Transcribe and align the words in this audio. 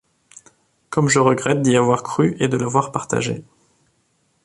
Comme 0.89 1.09
je 1.09 1.19
regrette 1.19 1.61
d'y 1.61 1.77
avoir 1.77 2.01
cru 2.01 2.35
et 2.39 2.47
de 2.47 2.57
l'avoir 2.57 2.91
partagé. 2.91 3.43